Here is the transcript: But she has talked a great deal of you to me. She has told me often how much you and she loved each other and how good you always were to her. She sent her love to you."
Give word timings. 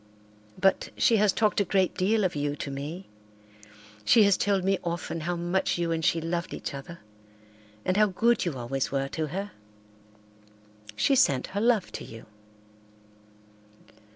But 0.57 0.89
she 0.97 1.17
has 1.17 1.31
talked 1.31 1.61
a 1.61 1.63
great 1.63 1.93
deal 1.93 2.23
of 2.23 2.35
you 2.35 2.55
to 2.55 2.71
me. 2.71 3.05
She 4.03 4.23
has 4.23 4.35
told 4.35 4.63
me 4.63 4.79
often 4.83 5.19
how 5.19 5.35
much 5.35 5.77
you 5.77 5.91
and 5.91 6.03
she 6.03 6.19
loved 6.19 6.55
each 6.55 6.73
other 6.73 7.01
and 7.85 7.97
how 7.97 8.07
good 8.07 8.43
you 8.43 8.57
always 8.57 8.91
were 8.91 9.09
to 9.09 9.27
her. 9.27 9.51
She 10.95 11.13
sent 11.15 11.45
her 11.53 11.61
love 11.61 11.91
to 11.91 12.03
you." 12.03 12.25